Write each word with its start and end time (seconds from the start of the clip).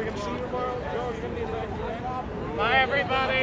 we 0.00 0.06
going 0.06 0.16
to 0.16 0.24
see 0.24 0.30
you 0.30 0.38
tomorrow? 0.38 0.80
Joe, 0.94 1.12
you 1.14 1.20
going 1.20 1.34
to 1.34 1.40
be? 1.40 2.56
Bye, 2.56 2.78
everybody. 2.78 3.36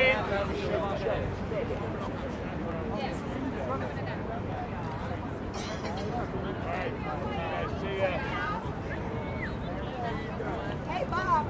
Hey, 10.87 11.05
Bob. 11.11 11.45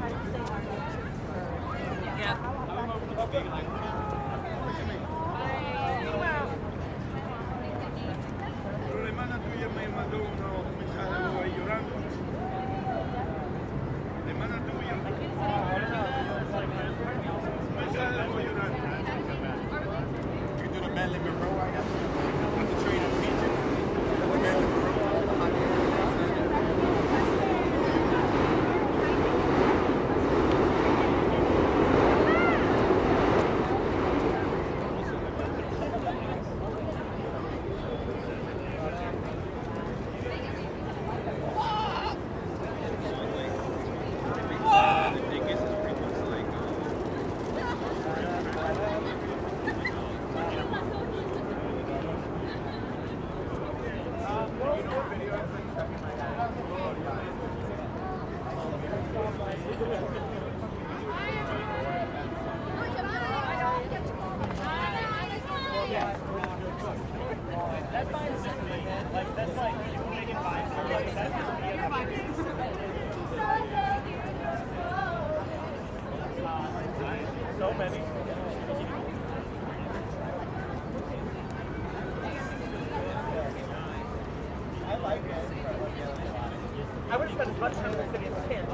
I 87.10 87.18
would 87.18 87.30
have 87.30 87.38
spent 87.38 87.50
as 87.50 87.58
much 87.60 87.74
time 87.74 87.92
in 87.92 87.98
the 87.98 88.06
city 88.12 88.26
as 88.28 88.34
I 88.34 88.48
can, 88.48 88.66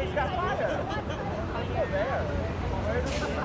He's 0.00 0.14
got 0.14 0.34
fire. 0.34 0.80
I'm 1.54 1.66
still. 1.66 1.86
Where 2.84 2.98
is 2.98 3.10
he 3.12 3.18
now? 3.28 3.44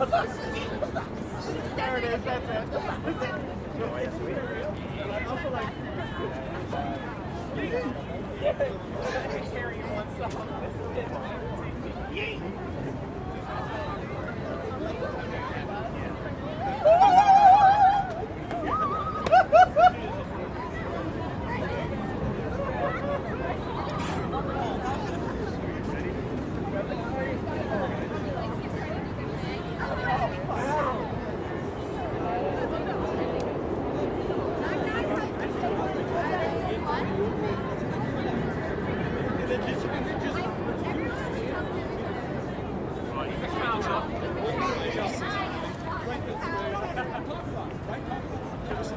There 0.00 1.96
it 1.98 2.04
is, 2.04 2.24
that's 2.24 2.48
it. 2.48 2.66
No. 3.78 3.86
I 3.92 4.06
also 5.28 5.50
like... 5.50 5.74
Carry 9.52 9.76
one 9.76 10.08
song. 10.16 11.46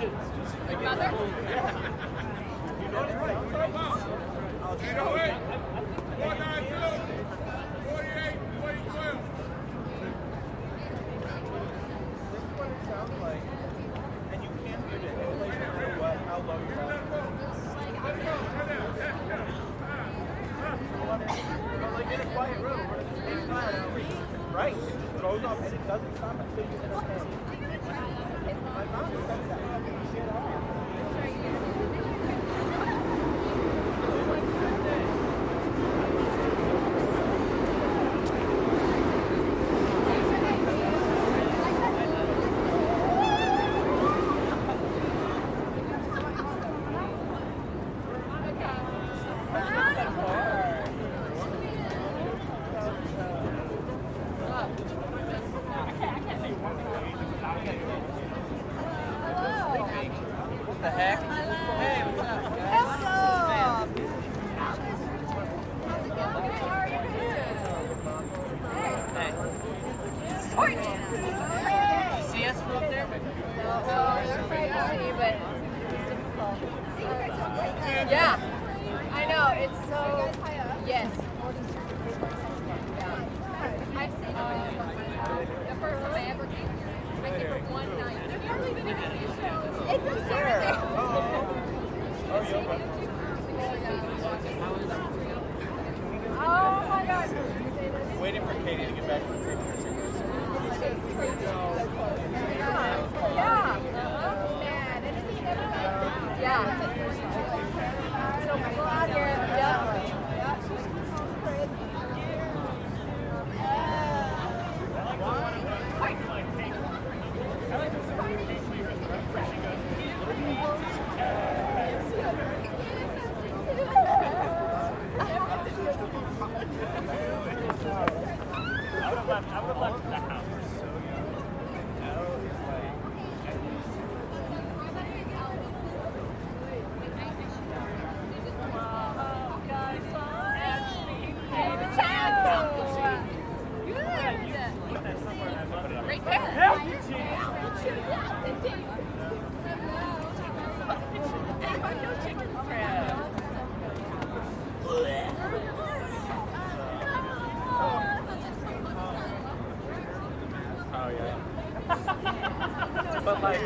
Your 0.00 0.80
mother? 0.80 1.12
you 4.84 4.92
know 4.92 5.14
it. 5.14 5.43
doesn't 25.86 26.16
stop 26.16 26.36
until 26.40 26.64
you 26.64 26.78
hit 26.78 26.90
a 26.90 27.00
pay. 27.00 28.54
My 28.64 28.84
mom 28.86 29.12
says 29.26 29.48
that. 29.48 29.60
Shit 30.14 30.28
off. 30.32 32.13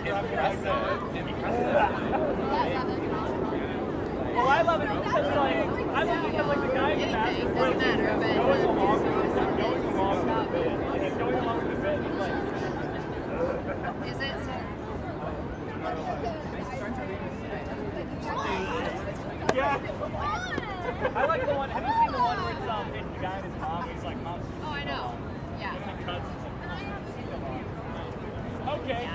Well, 0.08 0.22
I 4.48 4.62
love 4.62 4.80
it. 4.80 4.88
Because, 4.88 5.36
like, 5.36 5.56
I 5.94 6.04
think 6.06 6.30
because, 6.30 6.46
like, 6.46 6.60
the 6.60 6.68
guy 6.68 6.90
in 6.92 7.00
the 7.00 7.06
mask 7.06 7.38
is 7.38 7.44
like, 7.44 7.78
going 7.78 8.64
along 8.64 9.02
with 9.02 9.47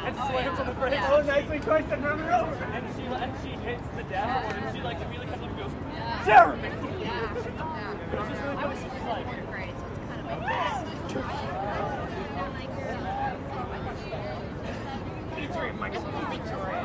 and 0.05 0.15
slams 0.15 0.59
on 0.59 0.65
the 0.67 0.73
brakes. 0.73 0.95
Yeah. 0.95 1.11
Oh, 1.11 1.21
nicely 1.21 1.59
twice 1.59 1.85
and 1.91 2.03
run 2.03 2.19
over. 2.19 2.63
And 2.65 2.85
she 2.95 3.03
and 3.03 3.33
she 3.43 3.49
hits 3.65 3.87
the 3.95 4.03
dashboard 4.03 4.63
and 4.63 4.75
she 4.75 4.81
like 4.83 4.99
immediately 5.01 5.27
comes 5.27 5.43
up 5.43 5.49
and 5.49 5.57
goes, 5.57 5.71
yeah. 5.93 6.25
Jeremy. 6.25 6.69
Yeah. 7.03 7.33
yeah. 7.33 8.59
I 8.59 8.65
was 8.67 8.79
in 8.79 8.89
fourth 8.89 9.25
grade, 9.49 9.75
so 9.77 9.85
it's 9.87 9.99
kind 10.07 10.19
of 10.21 10.25
like 10.29 10.41
this. 10.47 10.73
Oh, 10.85 11.33
Victoria, 15.35 15.73
Michael. 15.73 16.01
Victoria. 16.01 16.82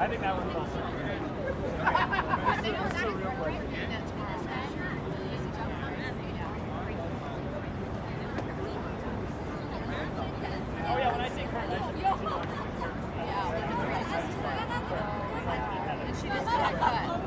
I 0.00 0.08
think 0.08 0.22
that 0.22 0.34
one's 0.34 0.56
awesome. 0.56 0.80
oh 10.88 10.96
yeah, 10.96 11.12
when 11.12 11.20
I 11.20 11.28
take 11.28 11.52
yeah. 11.52 11.76
yeah. 15.36 16.22
She 16.22 16.28
just 16.28 16.46
cut. 16.46 17.19